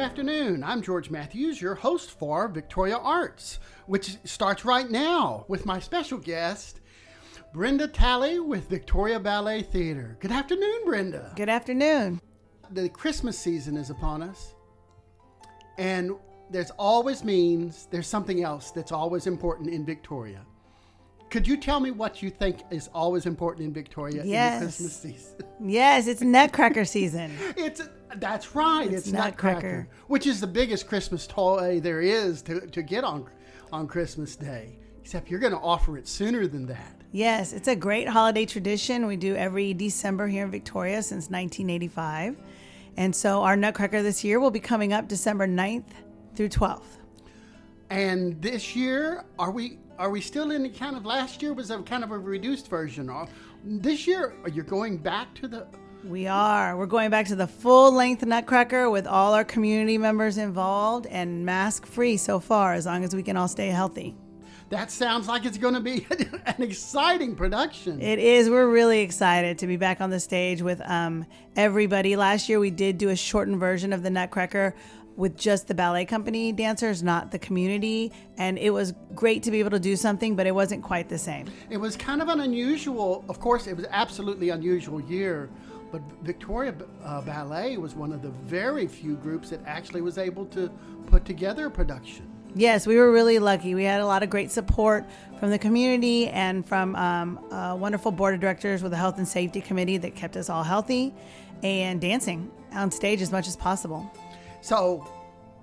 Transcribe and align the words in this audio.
Good 0.00 0.06
afternoon. 0.06 0.64
I'm 0.64 0.80
George 0.80 1.10
Matthews, 1.10 1.60
your 1.60 1.74
host 1.74 2.12
for 2.12 2.48
Victoria 2.48 2.96
Arts, 2.96 3.58
which 3.84 4.16
starts 4.24 4.64
right 4.64 4.90
now 4.90 5.44
with 5.46 5.66
my 5.66 5.78
special 5.78 6.16
guest, 6.16 6.80
Brenda 7.52 7.86
Talley 7.86 8.40
with 8.40 8.70
Victoria 8.70 9.20
Ballet 9.20 9.60
Theater. 9.60 10.16
Good 10.18 10.32
afternoon, 10.32 10.86
Brenda. 10.86 11.34
Good 11.36 11.50
afternoon. 11.50 12.18
The 12.70 12.88
Christmas 12.88 13.38
season 13.38 13.76
is 13.76 13.90
upon 13.90 14.22
us, 14.22 14.54
and 15.76 16.12
there's 16.48 16.70
always 16.78 17.22
means 17.22 17.86
there's 17.90 18.06
something 18.06 18.42
else 18.42 18.70
that's 18.70 18.92
always 18.92 19.26
important 19.26 19.68
in 19.68 19.84
Victoria. 19.84 20.46
Could 21.30 21.46
you 21.46 21.56
tell 21.56 21.78
me 21.78 21.92
what 21.92 22.22
you 22.22 22.30
think 22.30 22.58
is 22.70 22.88
always 22.92 23.24
important 23.26 23.64
in 23.66 23.72
Victoria 23.72 24.22
Yes. 24.24 24.54
in 24.54 24.58
the 24.60 24.64
Christmas 24.66 24.96
season? 24.96 25.34
Yes, 25.60 26.06
it's 26.08 26.22
Nutcracker 26.22 26.84
season. 26.96 27.32
It's 27.56 27.82
that's 28.16 28.56
right. 28.56 28.86
It's, 28.88 29.04
It's 29.06 29.12
Nutcracker, 29.12 29.54
Nutcracker. 29.54 29.88
which 30.08 30.26
is 30.26 30.40
the 30.40 30.46
biggest 30.48 30.88
Christmas 30.88 31.28
toy 31.28 31.78
there 31.80 32.00
is 32.00 32.42
to, 32.42 32.66
to 32.66 32.82
get 32.82 33.04
on 33.04 33.26
on 33.72 33.86
Christmas 33.86 34.34
Day. 34.34 34.76
Except 35.00 35.30
you're 35.30 35.40
going 35.40 35.52
to 35.52 35.58
offer 35.60 35.96
it 35.96 36.08
sooner 36.08 36.46
than 36.48 36.66
that. 36.66 36.96
Yes, 37.12 37.52
it's 37.52 37.68
a 37.68 37.76
great 37.76 38.08
holiday 38.08 38.44
tradition 38.46 39.06
we 39.06 39.16
do 39.16 39.34
every 39.36 39.72
December 39.74 40.26
here 40.28 40.44
in 40.44 40.50
Victoria 40.50 41.02
since 41.02 41.30
1985. 41.30 42.36
And 42.96 43.14
so 43.14 43.42
our 43.42 43.56
Nutcracker 43.56 44.02
this 44.02 44.24
year 44.24 44.40
will 44.40 44.50
be 44.50 44.60
coming 44.60 44.92
up 44.92 45.06
December 45.08 45.46
9th 45.46 45.84
through 46.34 46.48
12th. 46.50 46.82
And 47.88 48.40
this 48.42 48.76
year, 48.76 49.24
are 49.38 49.50
we 49.50 49.78
are 50.00 50.08
we 50.08 50.22
still 50.22 50.50
in 50.50 50.62
the 50.62 50.70
kind 50.70 50.96
of 50.96 51.04
last 51.04 51.42
year 51.42 51.52
was 51.52 51.70
a 51.70 51.82
kind 51.82 52.02
of 52.02 52.10
a 52.10 52.18
reduced 52.18 52.68
version? 52.68 53.10
Or 53.10 53.28
this 53.62 54.06
year, 54.06 54.32
you're 54.46 54.48
you 54.48 54.62
going 54.62 54.96
back 54.96 55.34
to 55.34 55.46
the? 55.46 55.66
We 56.04 56.26
are. 56.26 56.74
We're 56.78 56.86
going 56.86 57.10
back 57.10 57.26
to 57.26 57.36
the 57.36 57.46
full 57.46 57.92
length 57.92 58.24
Nutcracker 58.24 58.88
with 58.88 59.06
all 59.06 59.34
our 59.34 59.44
community 59.44 59.98
members 59.98 60.38
involved 60.38 61.04
and 61.04 61.44
mask 61.44 61.84
free 61.84 62.16
so 62.16 62.40
far, 62.40 62.72
as 62.72 62.86
long 62.86 63.04
as 63.04 63.14
we 63.14 63.22
can 63.22 63.36
all 63.36 63.46
stay 63.46 63.68
healthy. 63.68 64.16
That 64.70 64.90
sounds 64.90 65.28
like 65.28 65.44
it's 65.44 65.58
going 65.58 65.74
to 65.74 65.80
be 65.80 66.06
an 66.46 66.62
exciting 66.62 67.34
production. 67.36 68.00
It 68.00 68.18
is. 68.18 68.48
We're 68.48 68.70
really 68.70 69.00
excited 69.00 69.58
to 69.58 69.66
be 69.66 69.76
back 69.76 70.00
on 70.00 70.08
the 70.08 70.20
stage 70.20 70.62
with 70.62 70.80
um, 70.88 71.26
everybody. 71.56 72.16
Last 72.16 72.48
year, 72.48 72.58
we 72.58 72.70
did 72.70 72.96
do 72.96 73.10
a 73.10 73.16
shortened 73.16 73.60
version 73.60 73.92
of 73.92 74.02
the 74.02 74.08
Nutcracker 74.08 74.74
with 75.20 75.36
just 75.36 75.68
the 75.68 75.74
ballet 75.74 76.06
company 76.06 76.50
dancers, 76.50 77.02
not 77.02 77.30
the 77.30 77.38
community. 77.38 78.10
And 78.38 78.58
it 78.58 78.70
was 78.70 78.94
great 79.14 79.42
to 79.42 79.50
be 79.50 79.58
able 79.60 79.70
to 79.70 79.78
do 79.78 79.94
something, 79.94 80.34
but 80.34 80.46
it 80.46 80.54
wasn't 80.54 80.82
quite 80.82 81.10
the 81.10 81.18
same. 81.18 81.46
It 81.68 81.76
was 81.76 81.94
kind 81.94 82.22
of 82.22 82.28
an 82.28 82.40
unusual, 82.40 83.22
of 83.28 83.38
course, 83.38 83.66
it 83.66 83.76
was 83.76 83.84
absolutely 83.90 84.48
unusual 84.48 84.98
year, 84.98 85.50
but 85.92 86.00
Victoria 86.22 86.74
uh, 87.04 87.20
Ballet 87.20 87.76
was 87.76 87.94
one 87.94 88.12
of 88.12 88.22
the 88.22 88.30
very 88.30 88.86
few 88.86 89.16
groups 89.16 89.50
that 89.50 89.60
actually 89.66 90.00
was 90.00 90.16
able 90.16 90.46
to 90.46 90.70
put 91.06 91.26
together 91.26 91.66
a 91.66 91.70
production. 91.70 92.26
Yes, 92.54 92.86
we 92.86 92.96
were 92.96 93.12
really 93.12 93.38
lucky. 93.38 93.74
We 93.74 93.84
had 93.84 94.00
a 94.00 94.06
lot 94.06 94.22
of 94.22 94.30
great 94.30 94.50
support 94.50 95.04
from 95.38 95.50
the 95.50 95.58
community 95.58 96.28
and 96.28 96.66
from 96.66 96.96
um, 96.96 97.38
a 97.52 97.76
wonderful 97.76 98.10
board 98.10 98.32
of 98.32 98.40
directors 98.40 98.82
with 98.82 98.92
a 98.94 98.96
health 98.96 99.18
and 99.18 99.28
safety 99.28 99.60
committee 99.60 99.98
that 99.98 100.14
kept 100.14 100.36
us 100.36 100.48
all 100.48 100.62
healthy 100.62 101.14
and 101.62 102.00
dancing 102.00 102.50
on 102.72 102.90
stage 102.90 103.20
as 103.20 103.30
much 103.30 103.46
as 103.46 103.56
possible. 103.56 104.10
So 104.60 105.06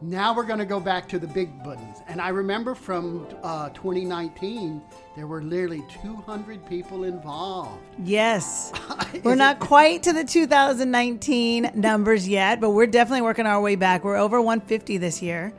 now 0.00 0.34
we're 0.34 0.44
going 0.44 0.58
to 0.58 0.66
go 0.66 0.80
back 0.80 1.08
to 1.08 1.18
the 1.18 1.26
big 1.26 1.62
buttons. 1.64 2.02
And 2.06 2.20
I 2.20 2.28
remember 2.28 2.74
from 2.74 3.26
uh, 3.42 3.70
2019, 3.70 4.82
there 5.16 5.26
were 5.26 5.40
nearly 5.40 5.82
200 6.02 6.66
people 6.66 7.04
involved. 7.04 7.80
Yes. 8.02 8.72
We're 9.24 9.36
not 9.36 9.60
quite 9.60 10.02
to 10.04 10.12
the 10.12 10.24
2019 10.24 11.70
numbers 11.74 12.28
yet, 12.28 12.60
but 12.60 12.70
we're 12.70 12.88
definitely 12.88 13.22
working 13.22 13.46
our 13.46 13.60
way 13.60 13.76
back. 13.76 14.02
We're 14.02 14.16
over 14.16 14.40
150 14.40 14.98
this 14.98 15.22
year. 15.22 15.54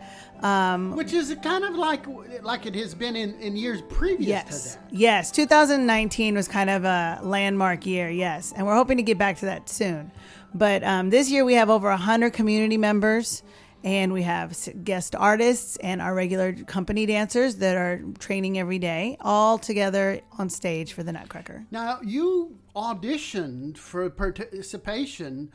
Um, 0.46 0.96
Which 0.96 1.12
is 1.12 1.36
kind 1.42 1.64
of 1.64 1.76
like 1.76 2.06
like 2.44 2.68
it 2.68 2.76
has 2.76 2.94
been 2.94 3.16
in, 3.16 3.34
in 3.40 3.56
years 3.56 3.82
previous 3.90 4.30
yes. 4.30 4.74
to 4.74 4.80
that. 4.80 4.88
Yes. 4.92 5.32
2019 5.32 6.36
was 6.36 6.48
kind 6.48 6.70
of 6.70 6.84
a 6.86 7.20
landmark 7.24 7.88
year. 7.88 8.12
Yes. 8.12 8.54
And 8.56 8.68
we're 8.68 8.76
hoping 8.76 8.98
to 8.98 9.04
get 9.04 9.18
back 9.18 9.38
to 9.38 9.46
that 9.46 9.70
soon. 9.70 10.12
But 10.54 10.84
um, 10.84 11.10
this 11.10 11.32
year 11.32 11.44
we 11.44 11.56
have 11.56 11.72
over 11.72 11.90
100 11.90 12.32
community 12.34 12.78
members 12.78 13.42
and 13.84 14.14
we 14.14 14.22
have 14.22 14.56
guest 14.84 15.16
artists 15.16 15.78
and 15.78 16.00
our 16.00 16.14
regular 16.14 16.54
company 16.54 17.08
dancers 17.08 17.56
that 17.56 17.76
are 17.76 18.02
training 18.20 18.60
every 18.60 18.80
day 18.80 19.18
all 19.22 19.58
together 19.58 20.22
on 20.38 20.50
stage 20.50 20.94
for 20.94 21.02
the 21.02 21.12
Nutcracker. 21.12 21.66
Now, 21.72 22.00
you 22.04 22.58
auditioned 22.76 23.78
for 23.78 24.10
participation. 24.10 25.52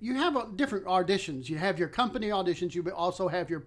You 0.00 0.14
have 0.14 0.36
uh, 0.36 0.46
different 0.56 0.86
auditions. 0.86 1.48
You 1.48 1.58
have 1.58 1.78
your 1.78 1.88
company 1.88 2.28
auditions. 2.28 2.74
You 2.74 2.88
also 2.90 3.28
have 3.28 3.50
your 3.50 3.64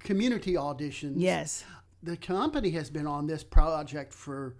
community 0.00 0.54
auditions. 0.54 1.14
Yes. 1.16 1.64
The 2.02 2.16
company 2.16 2.70
has 2.70 2.90
been 2.90 3.06
on 3.06 3.26
this 3.26 3.44
project 3.44 4.12
for 4.12 4.56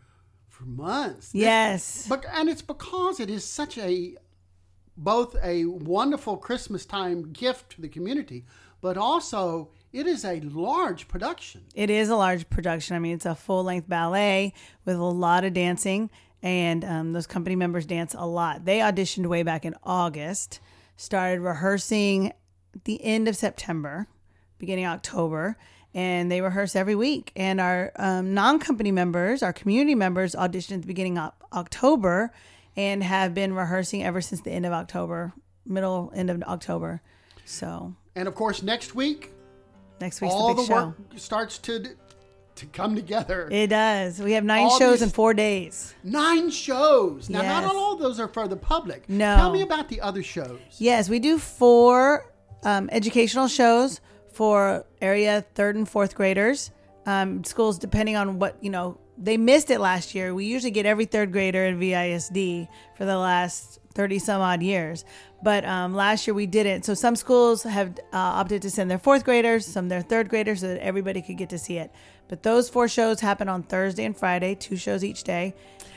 for 0.48 0.64
months. 0.64 1.30
Yes. 1.34 2.06
But 2.08 2.24
and 2.32 2.48
it's 2.48 2.62
because 2.62 3.18
it 3.18 3.30
is 3.30 3.44
such 3.44 3.78
a 3.78 4.16
both 4.96 5.36
a 5.42 5.64
wonderful 5.64 6.36
Christmas 6.36 6.84
time 6.84 7.32
gift 7.32 7.70
to 7.72 7.80
the 7.80 7.88
community, 7.88 8.44
but 8.80 8.96
also 8.96 9.70
it 9.92 10.06
is 10.06 10.24
a 10.24 10.40
large 10.40 11.08
production. 11.08 11.62
It 11.74 11.90
is 11.90 12.08
a 12.08 12.16
large 12.16 12.48
production. 12.48 12.96
I 12.96 12.98
mean, 12.98 13.14
it's 13.14 13.26
a 13.26 13.34
full 13.34 13.64
length 13.64 13.88
ballet 13.88 14.54
with 14.84 14.96
a 14.96 15.02
lot 15.02 15.44
of 15.44 15.52
dancing, 15.52 16.10
and 16.42 16.84
um, 16.84 17.12
those 17.12 17.26
company 17.26 17.56
members 17.56 17.86
dance 17.86 18.14
a 18.16 18.26
lot. 18.26 18.64
They 18.64 18.78
auditioned 18.78 19.26
way 19.26 19.42
back 19.42 19.64
in 19.64 19.74
August, 19.82 20.60
started 20.96 21.40
rehearsing 21.40 22.32
the 22.84 23.02
end 23.04 23.28
of 23.28 23.36
September, 23.36 24.06
beginning 24.58 24.86
October, 24.86 25.56
and 25.94 26.30
they 26.30 26.40
rehearse 26.40 26.74
every 26.74 26.94
week. 26.94 27.32
And 27.36 27.60
our 27.60 27.92
um, 27.96 28.34
non 28.34 28.58
company 28.58 28.92
members, 28.92 29.42
our 29.42 29.52
community 29.52 29.94
members, 29.94 30.34
auditioned 30.34 30.76
at 30.76 30.80
the 30.82 30.86
beginning 30.86 31.18
of 31.18 31.32
October 31.52 32.32
and 32.76 33.02
have 33.02 33.34
been 33.34 33.54
rehearsing 33.54 34.02
ever 34.02 34.20
since 34.20 34.40
the 34.40 34.50
end 34.50 34.64
of 34.64 34.72
October, 34.72 35.32
middle, 35.66 36.10
end 36.14 36.30
of 36.30 36.42
October. 36.44 37.02
So 37.44 37.94
And 38.14 38.28
of 38.28 38.34
course, 38.34 38.62
next 38.62 38.94
week 38.94 39.32
next 40.00 40.20
week's 40.20 40.34
all 40.34 40.48
the 40.48 40.54
the 40.54 40.62
big 40.62 40.68
show. 40.68 40.86
work 40.86 40.96
starts 41.16 41.58
to 41.58 41.84
to 42.56 42.66
come 42.66 42.94
together. 42.94 43.48
It 43.50 43.68
does. 43.68 44.20
We 44.20 44.32
have 44.32 44.44
nine 44.44 44.64
All 44.64 44.78
shows 44.78 45.02
in 45.02 45.10
four 45.10 45.34
days. 45.34 45.94
Nine 46.04 46.50
shows. 46.50 47.28
Now, 47.28 47.42
not 47.42 47.64
all 47.64 47.94
of 47.94 48.00
those 48.00 48.20
are 48.20 48.28
for 48.28 48.48
the 48.48 48.56
public. 48.56 49.08
No. 49.08 49.36
Tell 49.36 49.52
me 49.52 49.62
about 49.62 49.88
the 49.88 50.00
other 50.00 50.22
shows. 50.22 50.60
Yes, 50.78 51.08
we 51.08 51.18
do 51.18 51.38
four 51.38 52.30
um, 52.64 52.88
educational 52.92 53.48
shows 53.48 54.00
for 54.32 54.84
area 55.00 55.44
third 55.54 55.76
and 55.76 55.88
fourth 55.88 56.14
graders. 56.14 56.70
Um, 57.06 57.42
schools, 57.44 57.78
depending 57.78 58.16
on 58.16 58.38
what, 58.38 58.56
you 58.62 58.70
know, 58.70 58.98
they 59.18 59.36
missed 59.36 59.70
it 59.70 59.80
last 59.80 60.14
year. 60.14 60.34
We 60.34 60.46
usually 60.46 60.70
get 60.70 60.86
every 60.86 61.04
third 61.04 61.32
grader 61.32 61.64
in 61.64 61.78
VISD 61.78 62.68
for 62.96 63.04
the 63.04 63.16
last 63.16 63.78
30 63.92 64.18
some 64.18 64.40
odd 64.40 64.62
years. 64.62 65.04
But 65.42 65.64
um, 65.64 65.94
last 65.94 66.26
year 66.26 66.34
we 66.34 66.46
didn't. 66.46 66.84
So 66.84 66.94
some 66.94 67.16
schools 67.16 67.62
have 67.62 67.98
uh, 68.12 68.16
opted 68.16 68.62
to 68.62 68.70
send 68.70 68.90
their 68.90 68.98
fourth 68.98 69.24
graders, 69.24 69.66
some 69.66 69.88
their 69.88 70.02
third 70.02 70.28
graders, 70.28 70.60
so 70.60 70.68
that 70.68 70.80
everybody 70.80 71.22
could 71.22 71.36
get 71.36 71.50
to 71.50 71.58
see 71.58 71.78
it. 71.78 71.92
But 72.28 72.42
those 72.42 72.68
four 72.68 72.88
shows 72.88 73.20
happen 73.20 73.48
on 73.48 73.62
Thursday 73.62 74.04
and 74.04 74.16
Friday, 74.16 74.54
two 74.54 74.76
shows 74.76 75.04
each 75.04 75.22
day. 75.22 75.54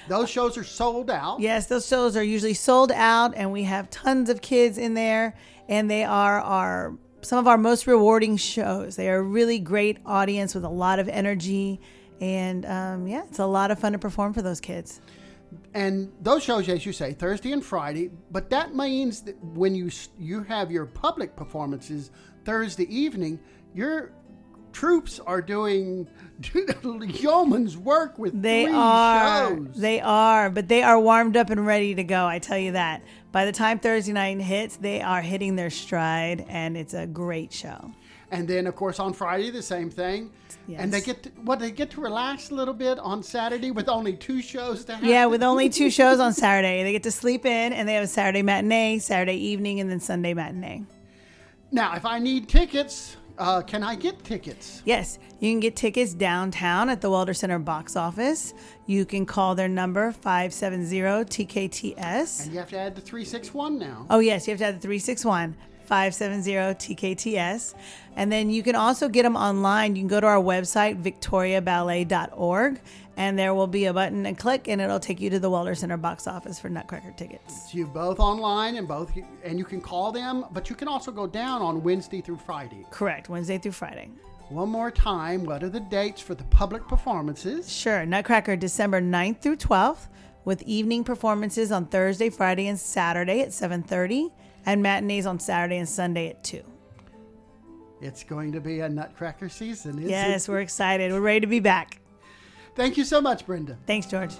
Those 0.07 0.29
shows 0.29 0.57
are 0.57 0.63
sold 0.63 1.09
out. 1.09 1.39
Yes, 1.39 1.67
those 1.67 1.87
shows 1.87 2.15
are 2.15 2.23
usually 2.23 2.53
sold 2.53 2.91
out, 2.91 3.33
and 3.35 3.51
we 3.51 3.63
have 3.63 3.89
tons 3.89 4.29
of 4.29 4.41
kids 4.41 4.77
in 4.77 4.93
there, 4.93 5.35
and 5.67 5.89
they 5.89 6.03
are 6.03 6.39
our 6.39 6.97
some 7.21 7.39
of 7.39 7.47
our 7.47 7.57
most 7.57 7.87
rewarding 7.87 8.37
shows. 8.37 8.95
They 8.95 9.09
are 9.09 9.17
a 9.17 9.23
really 9.23 9.57
great 9.57 9.97
audience 10.05 10.53
with 10.53 10.63
a 10.63 10.69
lot 10.69 10.99
of 10.99 11.09
energy, 11.09 11.79
and 12.21 12.65
um, 12.65 13.07
yeah, 13.07 13.23
it's 13.27 13.39
a 13.39 13.45
lot 13.45 13.71
of 13.71 13.79
fun 13.79 13.93
to 13.93 13.99
perform 13.99 14.33
for 14.33 14.41
those 14.41 14.59
kids. 14.59 15.01
And 15.73 16.11
those 16.21 16.43
shows, 16.43 16.67
as 16.69 16.85
you 16.85 16.93
say, 16.93 17.13
Thursday 17.13 17.51
and 17.51 17.63
Friday. 17.63 18.09
But 18.31 18.49
that 18.49 18.75
means 18.75 19.21
that 19.21 19.41
when 19.43 19.75
you 19.75 19.89
you 20.17 20.43
have 20.43 20.71
your 20.71 20.85
public 20.85 21.35
performances 21.35 22.11
Thursday 22.45 22.85
evening, 22.93 23.39
your 23.73 24.11
troops 24.71 25.19
are 25.21 25.41
doing 25.41 26.07
yeoman's 27.07 27.77
work 27.77 28.19
with 28.19 28.41
They 28.41 28.65
three 28.65 28.73
are, 28.73 29.49
shows. 29.49 29.75
they 29.75 30.01
are, 30.01 30.49
but 30.49 30.67
they 30.67 30.83
are 30.83 30.99
warmed 30.99 31.37
up 31.37 31.49
and 31.49 31.65
ready 31.65 31.95
to 31.95 32.03
go. 32.03 32.25
I 32.27 32.39
tell 32.39 32.57
you 32.57 32.73
that. 32.73 33.01
By 33.31 33.45
the 33.45 33.51
time 33.53 33.79
Thursday 33.79 34.11
night 34.13 34.39
hits, 34.41 34.77
they 34.77 35.01
are 35.01 35.21
hitting 35.21 35.55
their 35.55 35.69
stride, 35.69 36.45
and 36.49 36.75
it's 36.77 36.93
a 36.93 37.07
great 37.07 37.51
show. 37.53 37.91
And 38.35 38.47
then, 38.47 38.67
of 38.67 38.75
course, 38.75 38.99
on 38.99 39.13
Friday 39.13 39.49
the 39.49 39.61
same 39.61 39.89
thing. 39.89 40.31
And 40.77 40.91
they 40.91 41.01
get 41.01 41.23
to, 41.23 41.29
what 41.41 41.59
they 41.59 41.71
get 41.71 41.91
to 41.91 42.01
relax 42.01 42.49
a 42.49 42.55
little 42.55 42.73
bit 42.73 42.97
on 42.99 43.21
Saturday 43.23 43.71
with 43.71 43.87
only 43.87 44.13
two 44.13 44.41
shows 44.41 44.83
to 44.85 44.95
have. 44.95 45.03
Yeah, 45.03 45.25
with 45.25 45.43
only 45.43 45.69
two 45.69 45.89
shows 45.89 46.19
on 46.19 46.33
Saturday. 46.33 46.83
They 46.83 46.91
get 46.91 47.03
to 47.03 47.11
sleep 47.11 47.45
in, 47.45 47.71
and 47.71 47.87
they 47.87 47.93
have 47.93 48.03
a 48.03 48.07
Saturday 48.07 48.41
matinee, 48.41 48.99
Saturday 48.99 49.35
evening, 49.35 49.79
and 49.79 49.89
then 49.89 49.99
Sunday 49.99 50.33
matinee. 50.33 50.83
Now, 51.71 51.95
if 51.95 52.05
I 52.05 52.19
need 52.19 52.49
tickets, 52.49 53.15
uh, 53.37 53.61
can 53.61 53.83
I 53.83 53.95
get 53.95 54.23
tickets? 54.23 54.81
Yes, 54.85 55.19
you 55.39 55.51
can 55.51 55.59
get 55.59 55.75
tickets 55.75 56.13
downtown 56.13 56.89
at 56.89 57.01
the 57.01 57.09
Welder 57.09 57.33
Center 57.33 57.59
box 57.59 57.95
office. 57.95 58.53
You 58.85 59.05
can 59.05 59.25
call 59.25 59.55
their 59.55 59.67
number 59.67 60.11
570 60.11 60.85
TKTS. 61.25 62.45
And 62.45 62.53
you 62.53 62.59
have 62.59 62.69
to 62.69 62.77
add 62.77 62.95
the 62.95 63.01
361 63.01 63.77
now. 63.77 64.07
Oh, 64.09 64.19
yes, 64.19 64.47
you 64.47 64.51
have 64.51 64.59
to 64.59 64.65
add 64.65 64.75
the 64.75 64.81
361 64.81 65.55
570-TKTS. 65.87 67.75
And 68.15 68.31
then 68.31 68.49
you 68.49 68.63
can 68.63 68.75
also 68.75 69.09
get 69.09 69.23
them 69.23 69.35
online. 69.35 69.95
You 69.95 70.01
can 70.01 70.07
go 70.07 70.21
to 70.21 70.27
our 70.27 70.41
website, 70.41 71.01
victoriaballet.org, 71.03 72.79
and 73.17 73.39
there 73.39 73.53
will 73.53 73.67
be 73.67 73.85
a 73.85 73.93
button 73.93 74.25
and 74.25 74.37
click, 74.37 74.67
and 74.67 74.81
it'll 74.81 74.99
take 74.99 75.19
you 75.21 75.29
to 75.29 75.39
the 75.39 75.49
Welder 75.49 75.75
Center 75.75 75.97
box 75.97 76.27
office 76.27 76.59
for 76.59 76.69
Nutcracker 76.69 77.13
tickets. 77.17 77.71
So 77.71 77.77
you 77.77 77.87
both 77.87 78.19
online 78.19 78.77
and 78.77 78.87
both, 78.87 79.11
and 79.43 79.59
you 79.59 79.65
can 79.65 79.81
call 79.81 80.11
them, 80.11 80.45
but 80.51 80.69
you 80.69 80.75
can 80.75 80.87
also 80.87 81.11
go 81.11 81.27
down 81.27 81.61
on 81.61 81.83
Wednesday 81.83 82.21
through 82.21 82.37
Friday. 82.37 82.85
Correct, 82.89 83.29
Wednesday 83.29 83.57
through 83.57 83.73
Friday. 83.73 84.09
One 84.49 84.69
more 84.69 84.91
time, 84.91 85.43
what 85.43 85.63
are 85.63 85.69
the 85.69 85.79
dates 85.79 86.21
for 86.21 86.35
the 86.35 86.43
public 86.45 86.87
performances? 86.87 87.71
Sure, 87.71 88.05
Nutcracker 88.05 88.55
December 88.55 89.01
9th 89.01 89.39
through 89.41 89.57
12th, 89.57 90.07
with 90.43 90.61
evening 90.63 91.03
performances 91.03 91.71
on 91.71 91.87
Thursday, 91.87 92.29
Friday, 92.29 92.67
and 92.67 92.79
Saturday 92.79 93.41
at 93.41 93.49
7:30, 93.49 94.31
and 94.65 94.81
matinees 94.81 95.25
on 95.25 95.39
Saturday 95.39 95.77
and 95.77 95.87
Sunday 95.87 96.29
at 96.29 96.43
2. 96.43 96.61
It's 98.01 98.23
going 98.23 98.51
to 98.51 98.59
be 98.61 98.81
a 98.81 98.89
Nutcracker 98.89 99.49
season, 99.49 99.97
isn't 99.99 100.09
Yes, 100.09 100.47
it? 100.47 100.51
we're 100.51 100.59
excited. 100.59 101.11
We're 101.11 101.21
ready 101.21 101.39
to 101.41 101.47
be 101.47 101.59
back. 101.59 101.99
Thank 102.75 102.97
you 102.97 103.05
so 103.05 103.21
much, 103.21 103.45
Brenda. 103.45 103.77
Thanks, 103.87 104.05
George. 104.07 104.33